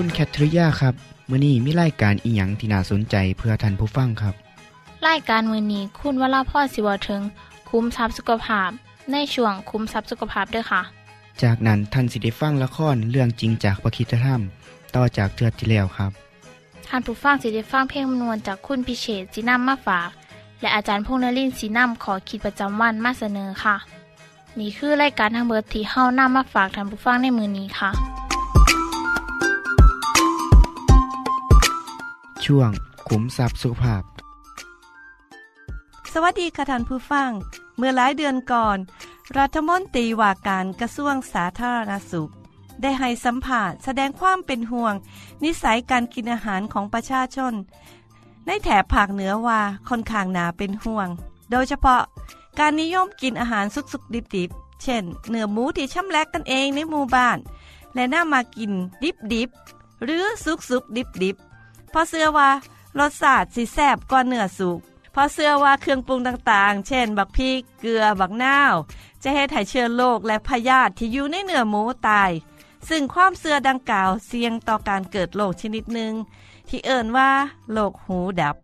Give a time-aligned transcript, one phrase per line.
[0.00, 0.94] คุณแคทริยาครับ
[1.30, 4.34] มื้อนี้มีรายการอีหยังที่น่าสนใจเพื่อท่านผู้ฟังครับ
[5.08, 7.22] รายการมือนี้คุณวราพ่อสิวถึง
[7.70, 8.70] คุ้มทรัพย์สุขภาพ
[9.12, 10.82] ในช่วงคุ้มทรัพย์สุขภาพด้วยค่ะ
[11.42, 14.40] จากนั้นท่านสิได้ฟังละครเรื่องจริงจากประคีตธรรม
[14.94, 16.10] ต่อจากเทือกที่แล้วครับ
[16.88, 20.08] ท่านผู้ฟังสิได้ฟังเพลงคำนวณจากคุณพิเชษจีนัมมาฝาก
[20.60, 23.76] และอาจารย์พงษ์นรินทร์สีนัมขอขีดประจำวันมาเสนอค่ะ
[24.58, 28.16] นี่คือรายการทางเบอร์ที่เฮ้านํมาฝากท่านผู้ฟังในมือนี้ค่ะ
[32.46, 32.70] ช่วง
[33.08, 34.02] ขุมทรัพย์สุขภาพ
[36.12, 37.30] สวัสดีค่ะท่านผู้ฟัง
[37.76, 38.78] เมื่อหลายเดือนก่อน
[39.38, 42.30] รัฐมนตรีว่าการกระทรวงสาธารณสุข
[42.82, 44.94] ได้ให้สัมภาษณ์แสดงความเป็นห่วง
[45.44, 47.52] นิสัยการกินอาหารของประชาชน
[48.46, 51.08] ในแถบภาคเหนือว่าค่อนข้างหนาเป็นห่วง
[51.50, 52.02] โดยเฉพาะ
[52.58, 57.38] การนิยมกินอาหารสุกๆดิบๆ เช่น เนื้อหมูที่ช่ำแลกกันเองในหมู่บ้าน
[57.94, 58.72] และน่ามากิน
[59.32, 61.45] ดิบๆหรือสุกๆดิบๆ
[61.92, 62.50] พราะเชื่อว่า
[62.98, 64.78] รสชาติสิแซ่บกว่าเนื้อสุก
[65.12, 68.74] เพราะเชื่อว่าเครื่องปรุงต่างๆ เช่น บักพริกเกลือบักนาว
[69.22, 72.30] จะให้ถ่ายเชื้อโรคและพยาธิที่อยู่ในเนื้อหมูตาย
[72.88, 76.12] ซึ่งความเชื่อดังกล่าวเสี่ยงต่อการเกิดโรคชนิดหนึ่ง
[76.68, 77.30] ที่เอิ้นว่า
[77.72, 78.56] โรคหูดับ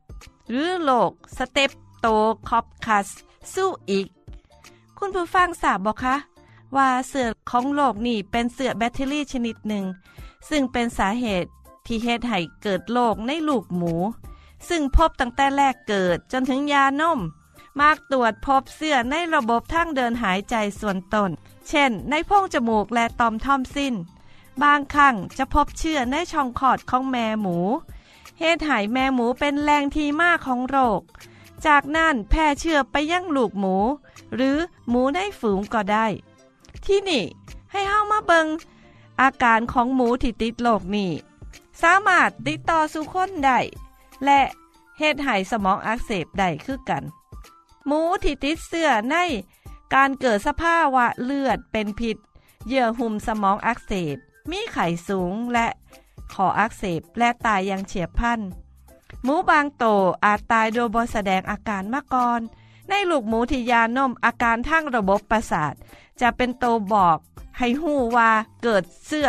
[0.51, 2.07] หรือโรคสเตรปโต
[2.49, 3.09] คอกคัส ซูอิ
[3.55, 4.07] ส
[4.99, 6.17] คุณผู้ฟังทราบบ่คะ
[6.77, 9.85] ว่าเชื้อของโรคนี่เป็นเชื้อแบคทีเรียชนิดหนึ่ง
[10.49, 11.49] ซึ่งเป็นสาเหตุ
[11.87, 13.95] ที่เฮ็ดให้เกิดโรคในลูกหมู
[14.69, 17.21] ซึ่งพบตั้งแต่แรกเกิดจนถึงหย่านม
[17.81, 21.31] มากตรวจพบเสื้อในระบบทางเดินหายใจส่วนตน
[21.69, 23.95] เช่น ในโพรงจมูกและตอมท่อมสิ้น
[24.63, 27.57] บางครั้งจะพบเชื้อในช่องคอดของแม่หมู
[28.39, 31.01] เหตุให้แม่หมูเป็นแหล่งที่มาของโรค
[31.67, 33.77] จากนั้นแพร่เชื้อไปยังลูกหมู
[34.35, 34.57] หรือ
[34.89, 36.07] หมูในฝูงก็ได้
[36.85, 37.25] ที่นี่
[37.71, 38.47] ให้เฮามาเบิง
[39.21, 41.11] อาการของหมูที่ติดโรคนี้
[41.81, 43.59] สามารถติดต่อสู่คนได้
[44.25, 44.41] และ
[44.99, 47.05] เฮ็ดให้สมองอักเสบได้คือกัน
[47.87, 49.17] หมูที่ติดเสื้อใน
[49.95, 52.17] การเกิดสภาวะเลือดเป็นพิษ
[52.67, 54.17] เยื่อหุ้มสมองอักเสบ
[54.51, 55.67] มีไข้สูงและ
[56.33, 58.41] ขออักเสบและตายอย่างเฉียบพลัน
[59.25, 59.85] หมูบางโต
[60.25, 62.41] อาจตายโดยบ่แสดงอาการมาก่อน
[62.89, 65.75] ในลูกหมูที่ยานมอาการทางระบบประสาท
[66.21, 67.19] จะเป็นโตบอก
[67.59, 68.31] ให้หู้ว่า
[68.63, 69.29] เกิดเสื้อ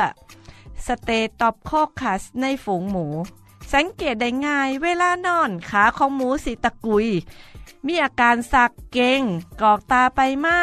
[0.88, 1.72] สเตรปโตคอก
[2.02, 3.08] คัสในฝูงหมู
[3.74, 7.08] สังเกตได้ง่ายเวลานอนขาของหมูสิตะกุย
[7.86, 9.22] มีอาการชักเกร็ง
[9.62, 10.60] กลอกตาไปมา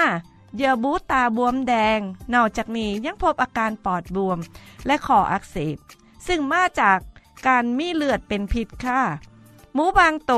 [0.56, 2.00] เยื่อบูตาบวมแดง
[2.34, 4.38] นอกจากนี้ยังพบอาการปอดบวม
[4.86, 5.78] และคออักเสบ
[6.26, 6.98] ซึ่งมาจาก
[7.46, 9.02] การมีเลือดเป็นพิษค่ะ
[9.74, 10.32] หมูบางโต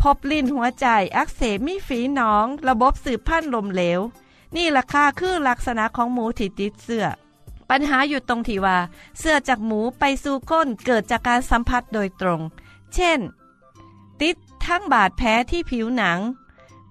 [0.00, 0.86] พบลิ้นหัวใจ
[1.16, 4.00] อักเสบมีฝีหนอง ระบบสืบพันธุ์ล้มเหลว
[4.56, 7.06] นี่ราคาคือลักษณะของหมูที่ติดเสื้อ
[7.70, 8.78] ปัญหาอยู่ตรงที่ว่า
[9.18, 12.40] เสื้อจากหมูไปสู่ก้นเกิดจากการสัมผัสโดยตรง
[12.94, 13.20] เช่น
[14.20, 16.18] ติดทั้งบาดแผลที่ผิวหนัง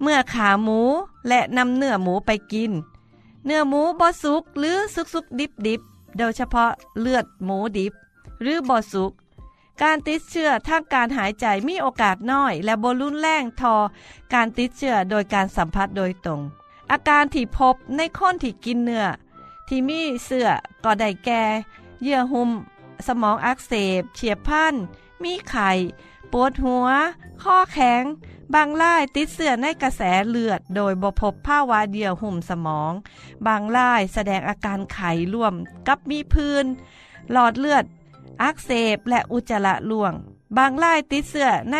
[0.01, 0.79] เมื่อขาหมู
[1.27, 2.71] และนำเนื้อหมูไปกิน
[3.45, 5.81] เนื้อหมูบอสุกหรือสุกสุกดิบดิบ
[6.17, 7.93] โดยเฉพาะเลือดหมูดิบ
[8.41, 9.11] หรือบอสุก
[9.81, 13.75] การติดเชื้อทางการหายใจมีโอกาสน้อย และบรุนแรงทอ
[14.33, 16.41] การติดเชื้อโดยการสัมผัสโดยตรง
[16.91, 19.05] อาการที่พบในคนที่กินเนื้อ
[19.67, 20.47] ที่มีเสื้อ
[20.83, 21.43] ก็ได้แก่
[22.03, 22.49] เยื่อหุ้ม
[23.07, 24.75] สมองอักเสบ เฉียบพัน
[25.23, 25.71] มีไข่
[26.31, 26.87] ปวดหัว
[27.43, 28.03] ข้อแข็ง
[28.53, 32.91] บางรายติดเสื้อในกระแสเลือด โดยบพบภาวะเยื่อหุ้มสมอง
[33.47, 35.53] บางรายแสดงอาการไข้ร่วม
[35.87, 36.65] กับมีพื้น
[37.31, 37.85] หลอดเลือด
[38.43, 40.13] อักเสบและอุจจาระล่วง
[40.57, 41.77] บางรายติดเสื้อใน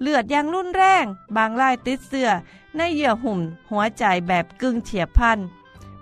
[0.00, 1.04] เลือดอย่างรุนแรง
[1.36, 2.28] บางรายติดเสื้อ
[2.76, 3.40] ในเยื่อหุ้ม
[3.70, 5.38] หัวใจแบบกึ่งเฉียบพัน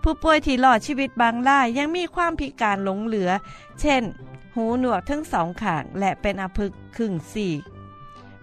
[0.03, 3.31] ผู้ป่วยที่รอดชีวิตบางรายยังมีความพิการหลงเหลือ
[3.81, 4.03] เช่น
[4.55, 7.53] หูหนวกทั้งสองข้างและเป็นอภึกครึ่งสี่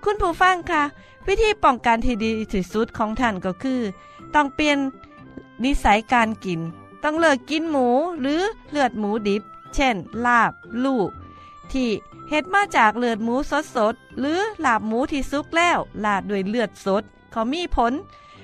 [0.04, 0.84] คุณผู้ฟังคะ
[1.28, 3.82] วิธีป้องกันที่ดีที่สุดของท่านก็คือ
[4.36, 4.78] ต้องเปลี่ยน
[5.64, 6.60] นิสัยการกิน
[7.04, 7.88] ต้องเลิกกินหมู
[8.22, 8.42] หรือ
[8.72, 9.42] เลือดหมูดิบ
[9.76, 9.96] เช่น
[10.26, 10.52] ลาบ ห
[10.86, 11.10] ลู้
[11.72, 11.90] ที่
[12.30, 17.94] เฮ็ดมาจากเลือดหมูสดสดหรือลาบหมูที่สุกแล้วราดด้วยเลือดสดเขามีผล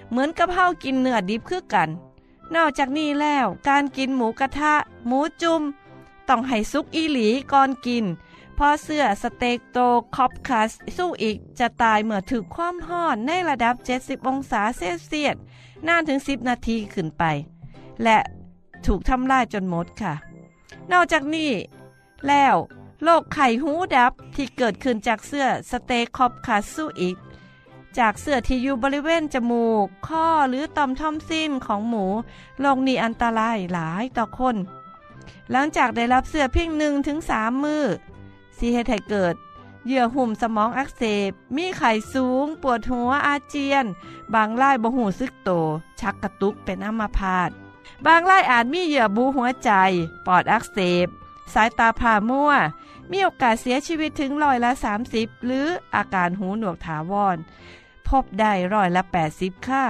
[0.10, 1.90] เหมือนกับเฮากินเนื้อดิบคือกัน
[2.56, 4.74] นอกจากนี้แล้ว การกินหมูกระทะ
[5.08, 5.62] หมูจุ่ม
[6.30, 8.06] ต้องให้สุกอีหลีก่อนกิน
[8.58, 9.80] เพราะเชื้อสเตรปโต
[10.16, 15.36] คอกคัส ซูอิสจะตายเมื่อถึงความฮ้อนในระดับ 70 องศาเซลเซียส
[15.88, 17.24] นานถึง 10 นาทีขึ้นไป
[18.04, 18.18] และ
[18.86, 20.14] ถูกทำลายจนหมดค่ะ
[20.92, 21.52] นอกจากนี้
[22.28, 22.56] แล้ว
[23.04, 27.16] โรคไข้หูดับที่เกิดขึ้นจากเสื้อสเตคอปคัสสู้อีก
[28.00, 32.06] จากเสื้อที่อยู่บริเวณจมูก ข้อหรือต่อมท่อมสิ้นของหมู
[32.60, 34.56] โรคนี้อันตรายหลายต่อคน
[35.52, 37.84] หลังจากได้รับเสื้อเพียงหนึ่งถึงสามมือ
[38.58, 39.36] สีเหตุให้เกิด
[39.86, 43.86] เหยื่อหุ่มสมองอักเสบ มีไข้สูง ปวดหัวอาเจียน
[44.34, 45.50] บางรายบ่หูซึกโต
[46.00, 47.50] ชักกระตุกเป็นอัมาพาต
[48.06, 49.72] บางรายอาจมีเหยื่อบูหัวใจ
[50.26, 51.08] ปอดอักเสบ
[51.54, 52.52] สายตาผ่ามัว
[53.12, 54.72] มีโอกาสเสียชีวิตถึงร้อยละ
[55.08, 57.38] 30 หรืออาการหูหนวกถาวร
[58.10, 59.04] พบได้ร้อยละ
[59.36, 59.86] 80 ค่ะ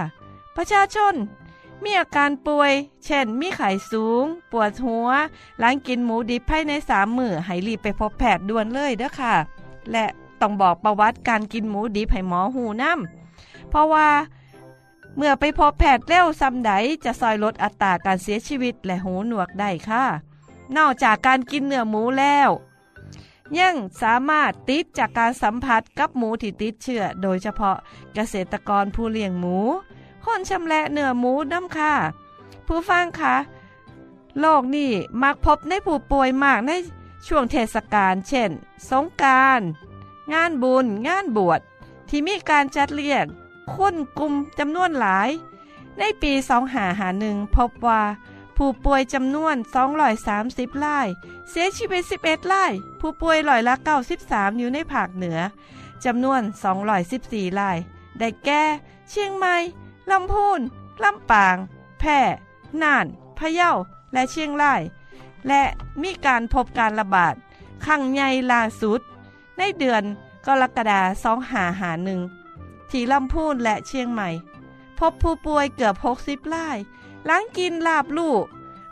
[0.56, 1.16] ประชาชน
[1.84, 2.74] มีอาการป่วย
[3.06, 5.10] เช่น มีไข้สูง ปวดหัว
[5.60, 9.36] หลังกินหมูดิบภายในสามมือให้รีบไปพบแพทย์ด่วนเลยเด้อค่ะ
[9.92, 10.06] และ
[10.42, 14.10] ต้องบอกประวัติการกินหมูดิบให้หมอหูน้ำเพราะว่า
[15.18, 16.72] เมื่อไปพบแพทย์เร็วซ้ำใด
[17.04, 20.06] จะซอยลดอัตราการเสียชีวิตและหูหนวกได้ค่ะ
[20.78, 22.50] นอกจากการกินเนื้อหมูแล้ว
[23.60, 27.78] ยังสามารถติดจากการสัมผัสกับหมูที่ติดเชื้อโดยเฉพาะ
[28.14, 29.58] เกษตรกรผู้เลี้ยงหมู
[30.24, 31.94] คนชำแหละเนื้อหมูน้ำค่ะ
[32.68, 33.36] ผู้ฟังคะ
[34.40, 36.72] โรคนี้มักพบในผู้ป่วยมากใน
[37.28, 38.52] ช่วงเทศกาลเช่น
[38.90, 39.62] สงกราร
[40.34, 41.60] งานบุญ งานบวช
[42.10, 43.26] ที่มีการจัดเลี้ยง
[43.74, 45.30] คนกลุ่มจำนวนหลาย
[45.98, 48.02] ในปี2หาหาหนึ่งพบว่า
[48.58, 49.56] ผู้ป่วยจำนวน
[50.20, 51.08] 230ราย
[51.50, 53.76] เสียชีวิต 11ราย ผู้ป่วยร้อยละ
[54.18, 55.40] 93อยู่ในภาคเหนือ
[56.06, 56.42] จำนวน
[57.02, 57.78] 214ราย
[58.20, 58.64] ได้แก่
[59.10, 59.56] เชียงใหม่
[60.12, 60.60] ลำพูน
[61.04, 61.56] ลำปาง
[62.00, 62.20] แพร่
[62.82, 63.06] น่าน
[63.38, 63.72] พะเยา
[64.14, 64.82] และเชียงราย
[65.48, 65.62] และ
[66.02, 67.34] มีการพบการระบาด
[67.86, 69.00] ครั้งใหญ่ล่าสุด
[69.58, 70.04] ในเดือน
[70.46, 72.20] กรกฎาคม2หาหนึ่ง
[72.90, 74.30] ที่ลำพูนและเชียงใหม่
[75.00, 76.78] พบผู้ป่วยเกือบ 60ราย
[77.26, 78.46] หลังกินลาบลูก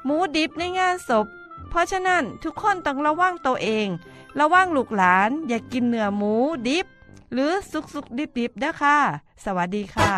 [0.06, 1.25] หมูดิบในงานศพ
[1.69, 3.88] เพราะฉะนั้นทุกคนต้องระวังตัวเอง
[4.39, 6.33] ระวังลูกหลานอย่ากกินเนื้อหมู
[6.68, 6.85] ดิบ
[7.33, 8.97] หรือสุกสุกดิบดิบๆนะค่ะ
[9.45, 10.12] สวัสดีค่ะ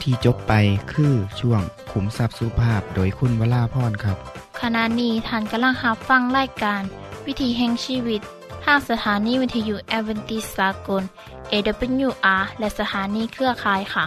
[0.00, 0.52] ที่จบไป
[0.92, 4.16] คือช่วงขุมทรัพย์สุภาพโดยคุณวราพรครับ
[4.60, 6.82] ขณะนี้ท่านกำลังรับฟังรายการ
[7.26, 8.20] วิถีแห่งชีวิต
[8.64, 11.02] ทางสถานีวิทยุแอเวนติสากล
[11.52, 14.06] AWR และสถานีเครือข่ายค่ะ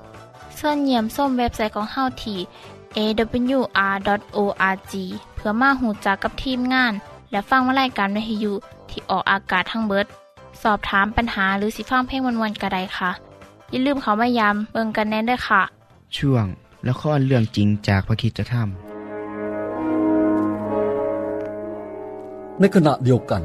[0.63, 2.39] เชิญเยี่ยมส้มเว็บไซต์ของเฮาที่
[2.97, 4.93] awr.org
[5.35, 6.93] เพื่อมาหูจักกับทีมงาน
[7.31, 8.53] และฟังวารายการวิทยุ
[8.89, 10.05] ที่ออกอากาศทั้งเบิด
[10.61, 13.11] สอบถามปัญหาหรือสิฟังเพลงวันๆกระไดค่ะ
[13.71, 15.61] อย่าลืมเขามายามเบิงกันแน่นด้วยค่ะ
[16.17, 16.45] ช่วง
[16.87, 18.67] ละครเรื่องจริงจากพระคริสตธรรม
[22.59, 23.41] ในขณะเดียวกัน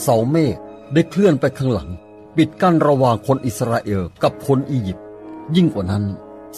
[0.00, 0.56] เสาเมฆ
[0.92, 1.88] ได้เคลื่อนไปข้างหลัง
[2.36, 5.04] ปิดกั้นระหว่างคนอิสราเอลกับคนอียิปต์
[5.56, 6.04] ยิ่งกว่านั้น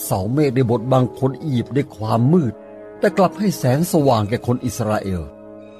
[0.03, 2.55] เสาเมฆได้บดบังคนอียิปต์ด้วยความมืด
[2.99, 5.23] แต่กลับให้แสงสว่างแก่คนอิสราเอล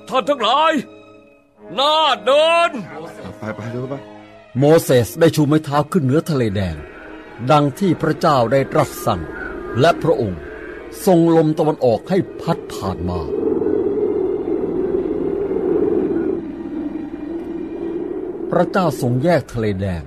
[0.09, 0.73] ท่านทั้งหลาย
[1.75, 2.71] หน้าเดิน
[3.39, 3.95] ไปไปเร็วไป
[4.59, 6.77] โมเสสได้ชูไม้เท้าขึ้นเหนือทะเลแดง
[7.51, 9.23] ดังที่พระเจ้าได้ตรัสสั่ง
[9.81, 10.41] และพระองค์
[11.07, 13.21] ทรงลมตะวันออกให้พัดผ่านมา
[18.51, 20.03] พระเจ้าทรงแยกทะเลแดง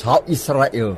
[0.00, 0.90] ชาวอิสราเอล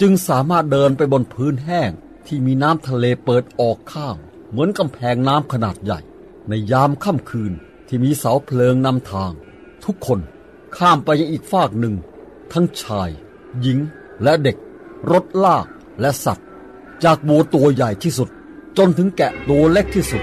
[0.00, 1.90] จึงสามารถเดินไปบนพื้นแห้ง
[2.26, 4.16] ที่มีน้ำทะเลเปิดออกข้าง
[4.50, 6.00] เหมือนกำแพงน้ำขนาดใหญ่
[6.48, 7.52] ในยามค่ำคืน
[7.86, 9.32] ที่มีเสาเพลิงนำทาง
[9.84, 10.20] ทุกคน
[10.76, 11.94] ข้ามไปยังอีกฝากหนึ่ง
[12.52, 13.10] ทั้งชาย
[13.60, 13.78] หญิง
[14.22, 14.56] และเด็ก
[15.10, 15.66] รถลาก
[16.00, 16.48] และสัตว์
[17.04, 18.28] จากวัวตัวใหญ่ที่สุด
[18.78, 20.22] จนถึงแกะตัวเล็กที่สุด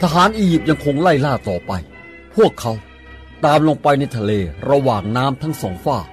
[0.00, 1.72] ทหารอียิปต์ยังคงไล่ล่าต่อไป
[2.34, 2.72] พวกเขา
[3.44, 4.32] ตามลงไปในทะเล
[4.70, 6.06] ระหว่างน้ำทั้งสองฝ้าก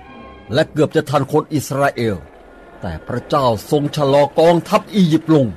[0.53, 2.15] และเกือบจะทันคนอิสราเอล
[2.81, 5.47] แต่พระเจ้าทรงชะลอกองทัพอียิปต์ลง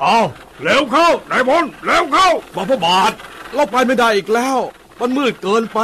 [0.00, 0.18] เอา
[0.62, 3.12] เร็วเข้านายพลเร็วเข้าบาพระบาท
[3.54, 4.58] เราไปไม่ได้อีกแล้ว
[5.00, 5.80] มันมืดเกินไป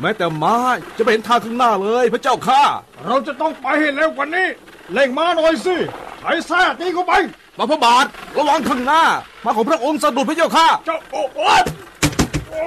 [0.00, 0.56] แม้แต่ม้า
[0.96, 2.62] จะไม่เห็นทางข้างหน้าเลยพระเจ้าข้า
[3.06, 4.48] เราจะต้องไปให้เร็วกว่านี้
[4.92, 5.76] เร่งม้าหน่อยสิ
[6.20, 7.12] ไถแซ่ตีเข้าไป
[7.58, 8.04] บาพระบาท
[8.36, 9.02] ระวังข้างหน้า
[9.44, 12.64] มาของพระองค์สะดุดพระเจ้าข้า เจ้าโอ้โอ้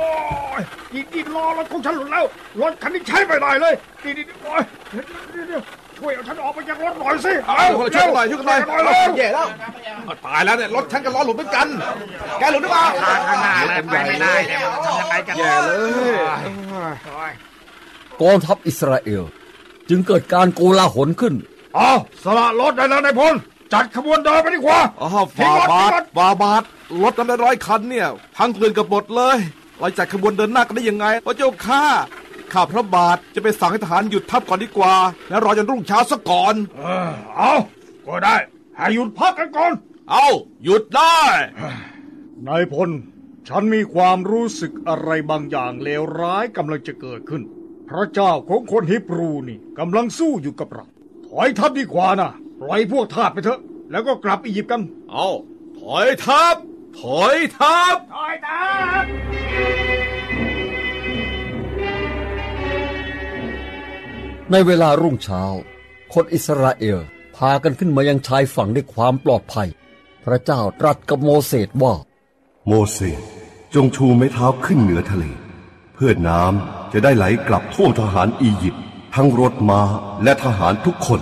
[0.00, 0.62] ยโอ้ยโอ้ย
[0.94, 2.24] อีกอีกล้อรถของฉันหลุดแล้ว
[2.60, 5.62] รถคันนี้ใช้ไม่ได้เลยนี่นี่นี่โอ้ยเดี๋ยวเดี๋ยวเดี๋ยว
[5.98, 9.46] ช่วยเอาฉันออกไปจากรถหน่อยสิเอาคนละช่วยกันหน่อยช่วยกันหน่อยช่วยกันหน่อยเร็วแย่แล้ว
[10.26, 11.66] ตายแล้วเนี่ยรถฉันกับล้อหลุดเหมือนกัน
[12.38, 12.84] แกหลุดหรือเปล่า
[13.28, 15.72] ข้างหน้าเลยไปไม่ได้เนี่ยมันทำยังไงกันแย่เล
[17.30, 17.32] ย
[18.22, 19.22] กองทัพอิสราเอล
[19.88, 21.34] จึงเกิดการโกลาหลขึ้น
[21.76, 21.92] เอา
[22.24, 23.34] สละรถได้แล้วนายพล
[23.72, 26.62] จัดขบวนเดินไปดีกว่าอ้าวฟาบาทฟาบาท
[27.02, 29.38] รถน้ำได้ร้อยคันเนี่ย พังเกลื่อนกับหมดเลย
[29.80, 31.84] เราจัดขบวนเดินหน้ากันได้ยังไงพระเจ้าข้า
[32.52, 34.94] ข้าพระบาทจะไปสั่งให้ทหารหยุดทัพก่อนดีกว่า
[35.28, 37.54] แล้วรอจนรุ่งเช้าซะก่อน เออเอา
[38.06, 38.36] ก็ได้
[38.76, 39.72] ให้หยุดพักกันก่อน
[40.10, 40.28] เอา
[40.64, 41.18] หยุดได้
[42.48, 42.90] นายพล
[43.48, 47.42] ฉันมีความรู้สึกอะไรบางอย่างเลวร้ายกำลังจะเกิดขึ้น
[47.88, 50.86] พระเจ้าของคนฮิบรูนี่กำลังสู้อยู่กับเรา
[51.26, 53.60] ถอยทัพดีกว่านะปล่อยพวกทาสไปเถอะ
[53.90, 55.28] แล้วก็กลับอียิปต์กัน เอา
[55.80, 56.54] ถอยทัพ
[56.98, 58.64] ถอยทัพถอยทั
[59.02, 59.04] พ
[64.50, 65.42] ในเวลารุ่งเช้า
[66.12, 66.98] คนอิสราเอล
[67.36, 69.68] พากันขึ้นมายังชายฝั่งด้วยความปลอดภัย
[70.24, 71.94] พระเจ้าตรัสกับโมเสสว่า
[72.66, 73.20] โมเสส
[73.74, 75.24] จงชูไม้เท้าขึ้นเหนือทะเล
[75.94, 78.82] เพื่อน้ำจะได้ไหลกลับท่วมทหารอียิปต์
[79.14, 79.80] ทั้งรถม้า
[80.22, 81.20] และทหารทุกคน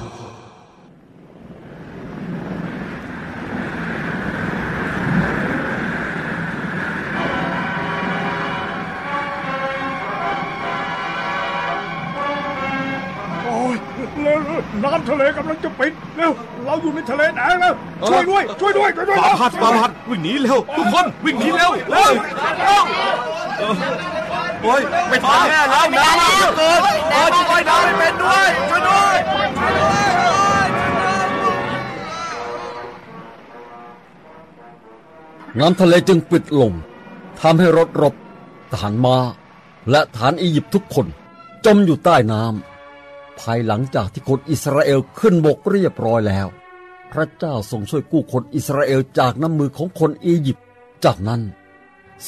[20.10, 22.12] วิ่งหนีเร็วทุกคนวิ่งหนีเร็วเร็ว
[24.62, 29.16] โอ้ยไม่ทันแน่แล้วน้ำมากเหลือเกินเออช่วยน้ำไม่เป็นด้วยช่วยด้วย
[35.58, 36.72] น้ำทะเลจึงปิดลง
[37.40, 38.14] ทำให้รถรบ
[38.70, 39.16] ทหารมา้า
[39.90, 41.06] และฐานอียิปต์ทุกคน
[41.64, 46.46] จมอยู่ใต้น้ำภายหลังจากที่คนอิสราเอลขึ้นบกเรียบร้อยแล้ว
[47.12, 50.64] พระเจ้าทรงช่วยกู้คนอิสราเอลจากน้ำมือของคนอียิปต์
[51.04, 51.42] จากนั้น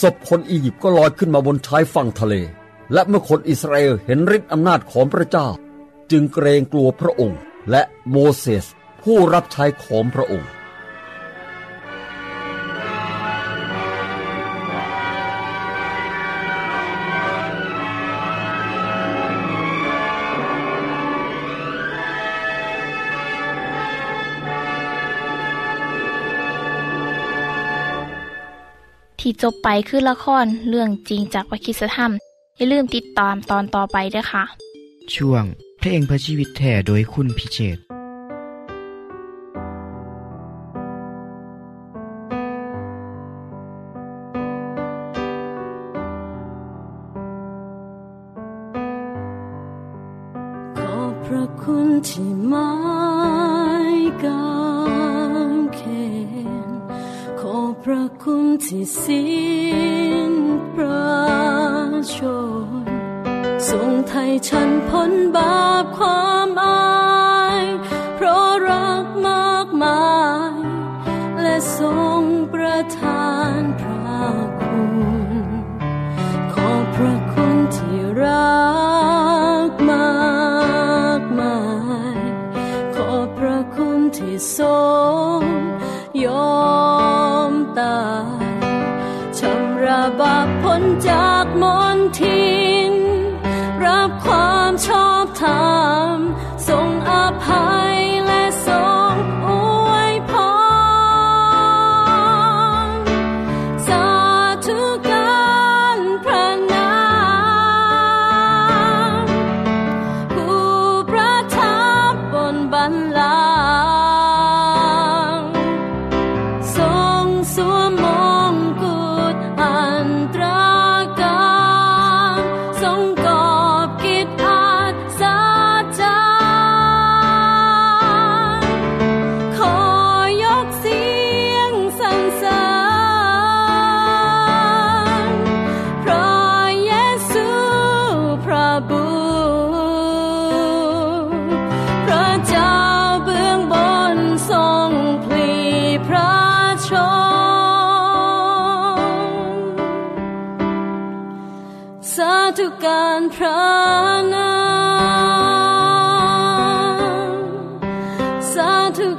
[0.01, 2.35] ศพคนอียิปต์ก็ลอยขึ้นมาบนชายฝั่งทะเล
[2.93, 5.49] และเมื่อคนอิสราเอลเห็นฤทธิ์อำนาจของพระเจ้า
[6.11, 8.67] จึงเกรงกลัวพระองค์ และโมเสส
[9.03, 10.51] ผู้รับใช้ของพระองค์
[29.31, 32.13] ที่จบไปคือละครเรื่องจริงจากวิคิสธรรม
[32.57, 34.45] อย่าลืมติดตามตอนต่อไปด้วยค่ะ
[35.15, 35.45] ช่วง
[35.79, 37.83] เพลงเพื่อชีวิตแท่โดยคุณพิเชษฐ์
[50.79, 52.71] ขอบพระคุณที่ไม้
[54.23, 54.41] กา
[58.67, 59.29] ที่สิ้
[60.31, 60.33] น
[60.75, 61.21] ประ
[62.15, 62.17] ช
[62.67, 62.85] น
[63.69, 66.40] ทรงไทยฉันพ้นบาปความ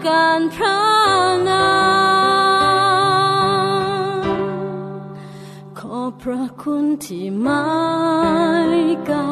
[0.08, 0.82] การพระ
[1.50, 1.70] นา
[4.16, 4.26] ม
[5.80, 7.66] ขอพระคุณที่ไม่
[9.10, 9.32] กา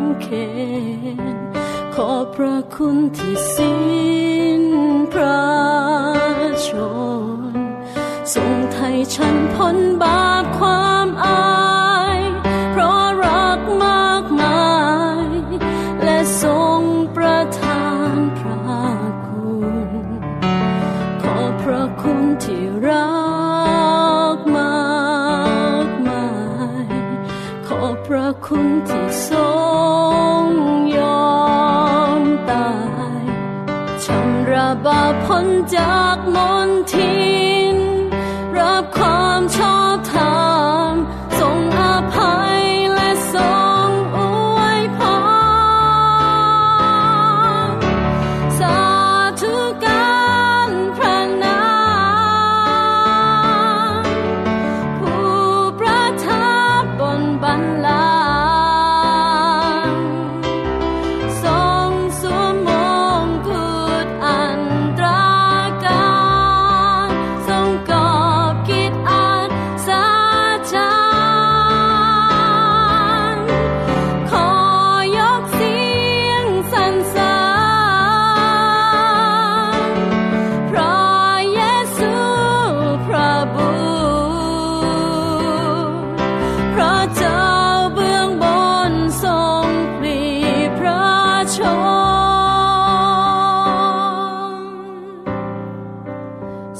[0.00, 0.28] งเข
[1.18, 1.38] น
[1.94, 3.78] ขอพระคุณที่สิ้
[4.60, 4.64] น
[5.12, 5.44] พระ
[6.66, 6.68] ช
[7.52, 7.56] น
[8.32, 10.87] ทรงไทยฉันพ้นบาปความ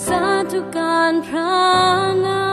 [0.07, 1.53] สาธุการพระ
[2.25, 2.48] นา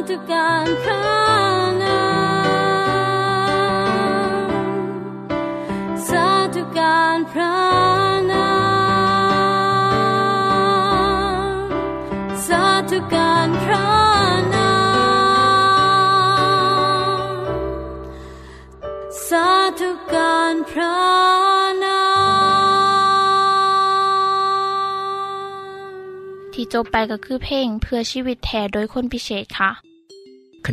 [0.00, 1.04] สาธุการพระ
[1.82, 2.02] นา
[4.44, 4.48] ม
[6.08, 7.54] สาธุการพระ
[8.30, 8.50] นา
[11.54, 11.68] ม
[12.46, 13.88] สาธุการพระ
[14.54, 14.72] นา
[17.04, 17.20] ม
[19.28, 19.48] สา
[19.80, 20.96] ธุการพระ
[21.84, 22.02] นา
[25.82, 29.89] มที่จบไปก็คือเพลงเพื่อชีวิตแทนโดยคนพิเศษค่ะ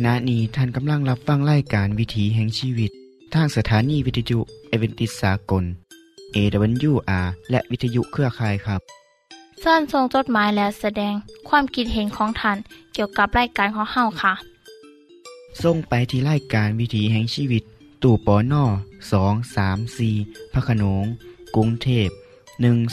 [0.00, 2.90] ขณะนี้ท่านกำลังรับฟังรายการวิถีแห่งชีวิต
[3.34, 5.64] ทางสถานีวิทยุเอเวนติสากล
[6.36, 8.80] AWR และวิทยุเครือข่ายครับ
[9.60, 11.14] เชิญส่งจดหมายและแสดง
[11.48, 12.56] ความคิดเห็นของท่าน
[12.92, 14.34] เกี่ยวกับรายการของเฮาค่ะ
[15.62, 17.62] ส่งไปที่รายการวิถีแห่งชีวิต
[18.02, 18.64] ตู่ปอน่อ
[19.12, 20.14] สองสามสี่
[20.52, 21.04] พระโขนง
[21.54, 22.08] กรุงเทพ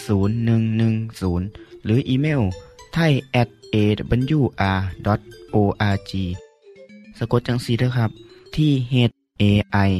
[0.10, 2.42] 10110 หรืออีเมล
[2.94, 5.06] ไทย at awr.org
[7.18, 8.12] สะกดจังสีนะครับ
[8.56, 8.94] ที่ h
[9.42, 9.44] a
[9.88, 9.92] i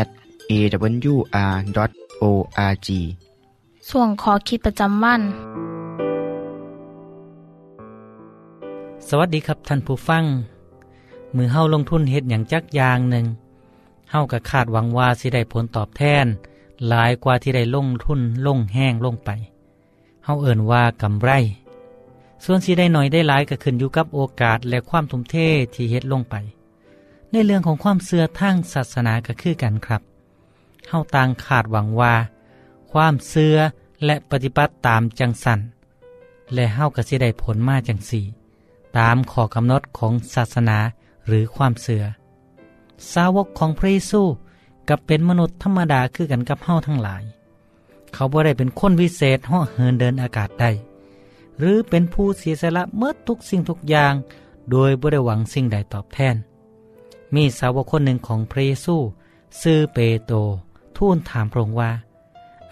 [0.00, 0.08] at
[0.50, 1.68] awr.org
[3.90, 5.22] ส่วนขอคิดประจำวัน
[9.08, 10.24] สวัสดีครับท่านผู้ฟัง
[11.36, 13.26] มือเฮาลงทุนเฮ็ดอย่างจักอย่างหนึ่ง
[14.10, 16.26] เฮาก็คาดหวังว่าสิได้ผลตอบแทน
[16.88, 19.30] หลายกว่าที่ได้ลงทุนลงแห้งลงไป
[20.24, 21.30] เฮาเอิ่นว่ากำไร
[22.44, 25.36] ส่วนสิได้หน่อยได้หลายก็ขึ้นอยู่กับโอกาสและความทุ่มเท
[25.74, 26.34] ที่เฮ็ดลงไป
[27.30, 30.02] ในเรื่องของความเสื่อทางศาสนาก็คือกันครับ
[30.88, 32.14] เฮาต่างคาดหวังว่า
[32.92, 33.56] ความเสื่อ
[34.04, 35.60] และปฏิบัติตามจังสัน
[36.54, 38.24] และเฮาก็สิได้ผลมาจังสี่
[38.98, 40.78] ตามข้อกำหนดของศาสนา
[41.26, 42.04] หรือความเสื่อ
[43.12, 44.22] สาวกของพระเยซู
[44.88, 47.22] กับเป็นมนุษย์ธรรมดาคือกันกับเฮาทั้งหลาย
[48.14, 50.70] เขาบ่ได้เป็นคนวิเศษเหาะเหินเดินอากาศได้
[51.58, 54.14] หรือเป็นผู้เสียสละเมื่อทุกสิ่งทุกอย่าง
[54.70, 56.36] โดยบ่ได้หวังสิ่งใดตอบแทน
[57.34, 58.96] มีสาวกคนหนึ่งของพระเยซู
[59.60, 60.36] ซื่อเปโตร
[60.96, 61.90] ทูลถามพระองค์ว่า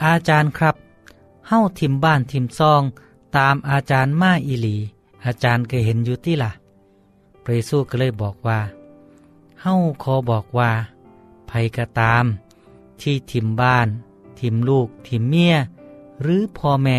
[0.05, 0.77] อาจารย์ครับ
[1.49, 2.83] เฮ้าทิมบ้านทิมซอง
[3.37, 4.77] ตามอาจารย์มาอีหลี
[5.25, 6.53] อาจารย์เคยเห็นอยู่ที่ล่ะ
[7.43, 8.61] พระเยซูก็เลยบอกว่า
[9.61, 10.71] เฮ้าขอบอกว่า
[11.51, 12.25] ภัยก็ตาม
[13.01, 13.89] ที่ทิมบ้าน
[14.41, 15.55] ทิมลูก ทิมเมีย
[16.21, 16.99] หรือพ่อแม่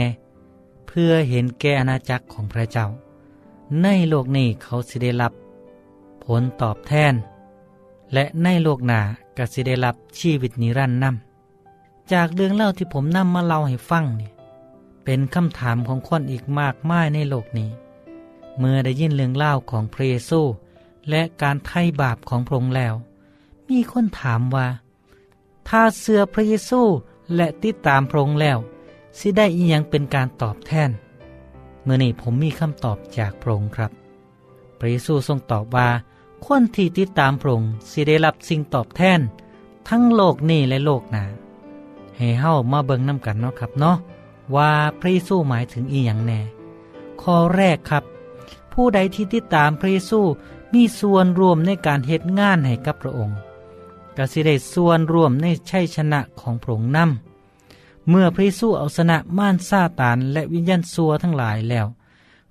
[0.97, 2.87] พื่อเห็นแก่อาณาจักรของพระเจ้า
[3.83, 5.33] ในโลกนี้เขาสิได้รับ
[6.25, 7.13] ผลตอบแทน
[8.13, 8.99] และในโลกหน้า
[9.37, 14.31] ก็สิได้รับชีวิตนิรันดร์นำจากเรื่องเล่าที่ผมนำมาเล่าให้ฟังเนี่ย
[15.03, 17.69] เป็นคำถามของคนอีกมากมายในโลกนี้
[18.57, 20.41] เมื่อได้ยินเรื่องเล่าของพระเยซู
[21.09, 22.93] และการไถ่บาปของพระองค์แล้ว
[23.69, 24.67] มีคนถามว่า
[25.67, 26.81] ถ้าเสือพระเยซู
[27.35, 28.59] และติดตามพระองค์แล้ว
[29.19, 30.91] สิได้อียังเป็นการตอบแทน
[31.83, 33.91] เมื่อนี้ผมมีคำตอบจากพระองค์ครับ
[34.79, 35.89] พระเยซูทรงตอบว่า
[36.45, 39.19] คนที่ติดตามพระองค์สิได้รับสิ่งตอบแทน
[39.89, 41.23] ทั้งโลกนี้และโลกหน้า
[42.17, 43.97] ให้เฮ้ามาเบิ่งน้ำกันเนาะครับเนาะ
[44.55, 46.39] ว่าพระเยซูหมายถึงอีหยังแน่
[47.21, 48.03] ข้อแรกครับ
[48.73, 50.19] ผู้ใดที่ติดตามพระเยซู
[50.73, 53.37] มีส่วนร่วมในการเหตุงานให้กับพระองค์
[54.17, 57.32] ก็สิได้ส่วนร่วมในชัยชนะของพระองค์นำ
[58.09, 61.87] เมื่อพระเยซูเอาชนะม่านซาตานและวิญญาณซัวทั้งหลายแล้ว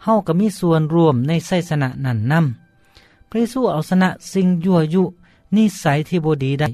[0.03, 5.05] เฮาก็มีส่วนร่วมในชัยชนะนั้นนำพระเยซูเอาชนะสิ่งยั่วยุ
[5.57, 6.69] นิสัยที่บดีได้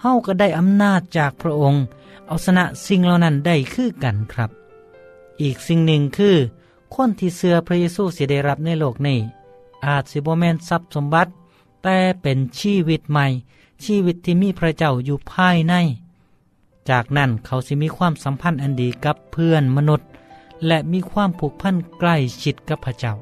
[0.00, 1.82] เฮาก็ได้อำนาจจากพระองค์
[2.26, 4.50] เอาชนะสิ่งเหล่านั้นได้คือกันครับ
[5.42, 6.36] อีกสิ่งหนึ่งคือ
[6.94, 9.18] คนที่เสือพระเยซูสิได้รับในโลกนี้
[9.86, 11.30] อาจสิบแมนทรัพย์สมบัติ
[11.82, 13.26] แต่เป็นชีวิตใหม่
[13.84, 15.74] ชีวิตที่มีพระเจ้าอยู่ภายใน
[16.90, 20.08] จากนั้นเขาสิมีความสัมพันธ์อันดีกับเพื่อนมนุษย์
[20.66, 23.14] และมีความผูกพันใกล้ชิดกับพระเจ้า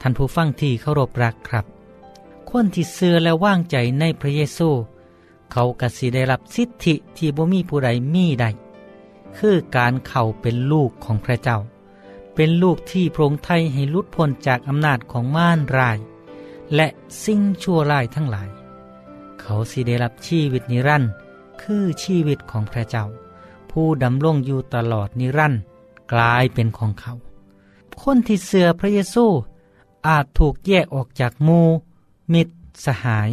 [0.00, 1.64] ท่านผู้ฟังที่เคารพรักครับ
[2.50, 4.68] คนที่เสือและว่างใจในพระเยซู
[5.52, 8.50] เขากสิได้รับสิทธิที่บ่มีผู้ใดมีได้
[9.38, 11.58] คือการเข้าเป็นลูกของพระเจ้า
[12.34, 15.98] เป็นลูกที่พระองค์ไทยให้ลุดพ้นจากอำนาจของม่านราย
[16.74, 16.86] และ
[17.24, 18.48] สิ่งชั่วร้ายทั้งหลาย
[19.40, 21.12] เขาสิได้รับชีวิตนิรันดร์
[21.62, 23.06] คือชีวิตของพระเจ้า
[23.70, 25.62] ผู้ดำรงอยู่ตลอดนิรันดร์
[26.12, 27.12] กลายเป็นของเขา
[28.02, 29.26] คนที่เสือพระเยซู
[30.08, 31.60] อาจถูกแยกออกจากมู
[32.32, 32.52] มิตร
[32.84, 33.30] สหาย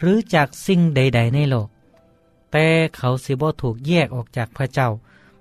[0.00, 1.68] หรือจากสิ่งใด ๆ ในโลก
[2.52, 4.88] แต่เขาสิบ่ถูกแยกออกจากพระเจ้า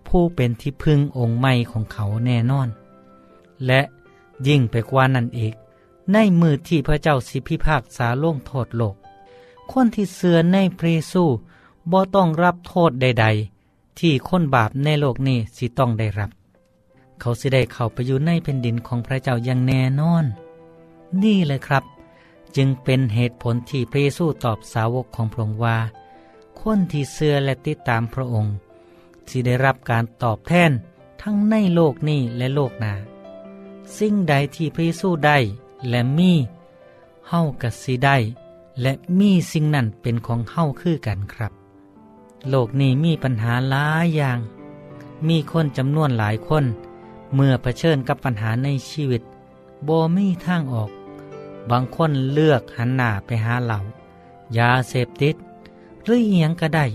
[0.08, 2.69] ผู้เป็นที่พึ่งองค์ใหม่ของเขาแน่นอน
[3.65, 3.82] และ
[4.48, 5.54] ยิ่งไปกว่านั้นอีก
[6.13, 8.95] ในมือที่พระเจ้าสิพิพากษาลงโทษโลก
[9.71, 11.24] คนที่เสือในพระเยซู
[11.91, 13.26] บ่ต้องรับโทษใด
[13.62, 16.32] ๆ ที่คนบาปในโลกนี้สิต้องได้รับ
[17.19, 20.26] เขาสิได้เข้าไปอยู่ในแผ่นดินของพระเจ้าอย่างแน่นอน
[21.24, 21.84] นี่เลยครับ
[22.56, 25.78] จึงเป็นเหตุผลที่พระเยซูตอบสาวกของพระองค์ว่า
[26.60, 28.54] คนที่เชื่อและติดตามพระองค์
[29.30, 30.71] สิได้รับการตอบแทน
[31.21, 32.93] ทั้งในโลกนี้และโลกหน้า
[33.98, 35.38] สิ่งใดที่พระเยซูได้
[35.89, 36.34] และมี
[37.30, 38.17] เฮากับสิได้
[38.82, 41.54] และมีสิ่งนั้นเป็นของเฮาคือกันครับ
[42.50, 44.40] โลกนี้มีปัญหาหลายอย่าง
[45.28, 46.66] มีคนจำนวนหลายคน
[47.34, 49.22] เมื่อเผชิญกับปัญหาในชีวิต
[49.88, 50.90] บ่มีทางออก
[51.70, 53.80] บางคนเลือกหันหน้าไปหาเหล่า
[54.58, 55.36] ยาเสพติด
[56.04, 56.86] หรือเอียงก็ได้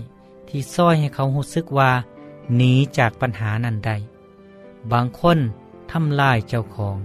[0.47, 1.91] ที่ซ้อยให้เขารู้สึกว่า
[2.55, 3.97] หนีจากปัญหานั้นได้
[4.91, 5.37] บางคน
[5.91, 6.97] ทำลายเจ้าของ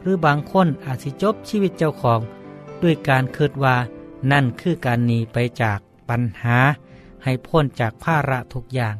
[0.00, 2.20] หรือบางคนอาจสิจบชีวิตเจ้าของ
[2.82, 3.76] ด้วยการคิดว่า
[4.30, 6.58] นั่นคือการหนีไปจากปัญหา
[7.24, 8.96] ให้พ้นจากภาระทุกอย่าง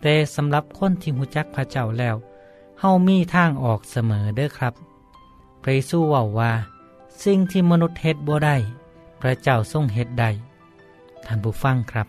[0.00, 2.16] แต่สำหรับคนที่หูจักพระเจ้าแล้ว
[2.80, 4.74] เฮามีทางออกเสมอเด้อครับ
[5.62, 6.52] พระเยซูว่าว่า
[7.22, 8.56] สิ่งที่มนุษย์เฮ็ดบ่ได้
[9.20, 10.30] พระเจ้าทรงเฮ็ดได้
[11.26, 12.08] ท่านผู้ฟังครับ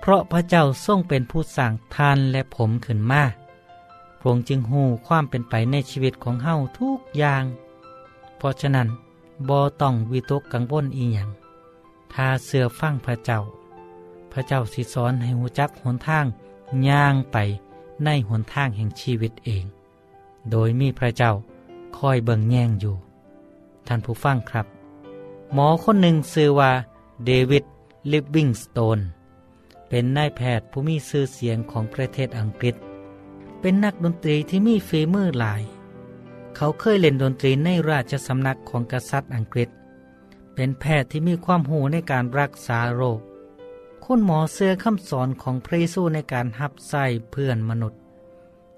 [0.00, 3.22] เพราะพระเจ้าทรงเป็นผู้สร้างทานและผมขึ้นมา
[4.18, 7.44] พระองค์จึงหูความเป็นไปในชีวิตของเฮาทุกอย่าง
[8.36, 8.88] เพราะฉะนั้น
[9.48, 11.30] บ่ต้องวิตกกังวลอีหยัง
[12.12, 13.40] ถ้าเสือฟังพระเจ้า
[14.32, 16.26] พระเจ้าสิสอนให้หูจักหนทาง
[16.88, 17.36] ย่างไป
[18.04, 19.64] ในหนทางแห่งชีวิตเอง
[20.50, 21.32] โดยมีพระเจ้า
[21.96, 22.96] คอยเบิ่งแย่งอยู่
[23.86, 24.66] ท่านผู้ฟังครับ
[25.54, 26.70] หมอคนหนึ่งชื่อว่า
[27.24, 27.64] เดวิด
[28.12, 28.98] ลิฟวิงสโตน
[29.88, 32.76] เป็นนายแพทย์ผู้มีชื่อเสียงของประเทศอังกฤษ
[33.60, 35.62] เป็นนักดนตรีที่มีฝีมือหลาย
[36.56, 39.68] เขาเคยเล่นดนตรีในราชสำนักของกษัตริย์อังกฤษ
[40.54, 43.20] เป็นแพทย์ที่มีความหูในการรักษาโรค
[44.04, 48.00] คุณหมอเสื้อคำสอนของพระเยซูในการหับใส่เพื่อนมนุษย์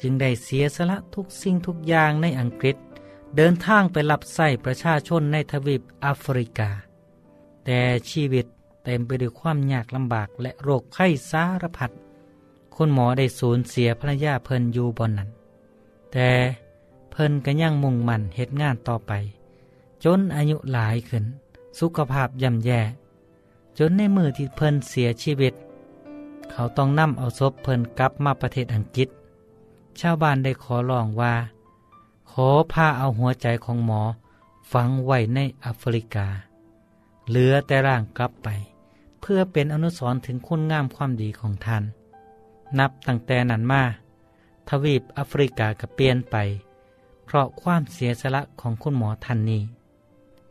[0.01, 2.77] จึงได้เสียสละทุกสิ่งทุกอย่างในอังกฤษ
[3.37, 6.71] เดินทางไปรับใส่ประชาชนในทวีปแอฟริกา
[7.65, 7.81] แต่
[8.11, 8.47] ชีวิต
[8.85, 11.91] เต็มไปด้วยความยากลำบากและโรคไข้สารพัด
[12.75, 15.31] คุณหมอได้สูญเสียภรรยาเพิ่นอยู่บนนั้น
[16.13, 16.31] แต่
[17.11, 19.13] เพิ่นก็ยังมุ่งมั่นเหตุงานต่อไป
[20.05, 21.25] จนอายุหลายขึ้น
[21.81, 22.81] สุขภาพย่ำแย่
[23.79, 25.55] จนในมือที่เพิ่นเสียชีวิต
[26.51, 29.09] เขาต้องนำเอาศพเพิ่นกลับมาประเทศอังกฤษ
[30.01, 31.35] ชาวบ้านได้ขอร้องว่า
[32.31, 34.03] ขอพาเอาหัวใจของหมอ
[34.73, 36.27] ฝังไว้ในแอฟริกา
[37.29, 38.49] เหลือแต่ร่างกลับไป
[39.21, 41.85] เพื่อเป็นอนุสรณ์ถึงคุณงามความดีของท่าน
[42.79, 43.83] นับตั้งแต่นั้นมา
[44.69, 46.37] ทวีปแอฟริกาก็เปลี่ยนไป
[47.25, 49.63] เพราะความเสียสละของคุณหมอท่านนี้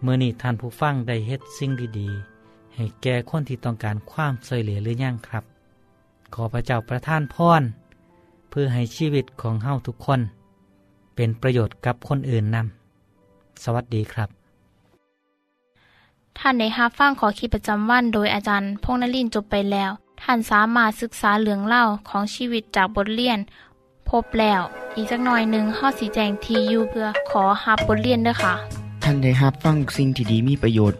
[0.01, 2.31] เมื่อนี้ท่านผู้ฟังได้เฮ็ดสิ่งดีๆ
[2.75, 5.43] ให้แก่คนที่ต้องการความช่วยเหลือหรือยังครับ
[6.34, 7.62] ขอพระเจ้าประทานพร
[8.49, 10.19] เพื่อให้ชีวิตของเฮาทุกคน
[11.15, 14.29] เป็นประโยชน์กับคนอื่นนำสวัสดีครับ
[16.38, 23.39] ท่านในฮับฟังขอคิดประจำวันโดยอาจารย์พงษ์นลินทร์จบไปแล้ว ท่านสามารถศึกษาเหลืองเล่าของชีวิตจากบทเรียน
[24.10, 24.62] พบแล้ว
[24.95, 28.53] อีกสักหน่อยหนึ่งข้อสีแจงทียูเพื่อขอฮับบทเรียนด้วยค่ะ
[29.03, 30.99] ท่านได้รับฟังสิ่งที่ดีมีประโยชน์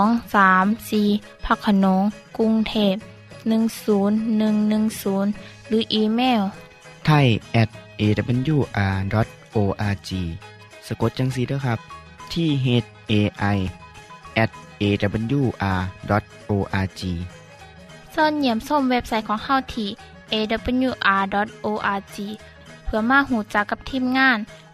[0.00, 0.02] ง
[0.34, 1.02] สามสี
[1.44, 2.02] พักขนง
[2.38, 2.94] กรุงเทพ
[3.92, 6.42] 10110 หรืออีเมล
[7.06, 7.26] ไทย
[7.62, 7.70] at
[8.00, 9.10] awr.org
[10.86, 11.78] สะกดจังสีด้วยครับ
[12.32, 12.66] ที่ h
[13.10, 13.12] a
[13.56, 13.58] i
[14.42, 14.50] at
[14.82, 15.80] awr.org
[18.14, 19.88] ส่วนเหยี่ยมส้มเว็บไซต์ของเฮาที่
[20.32, 22.16] awr.org
[22.84, 24.38] เพื่อมาหูจักกับทีมงาน